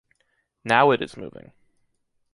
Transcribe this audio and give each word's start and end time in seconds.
Now 0.63 0.89
it 0.89 1.03
is 1.03 1.15
moving. 1.15 1.51